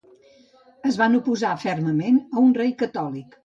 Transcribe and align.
Es 0.93 0.97
van 1.03 1.19
oposar 1.19 1.53
fermament 1.67 2.21
a 2.25 2.47
un 2.49 2.59
rei 2.61 2.77
catòlic. 2.85 3.37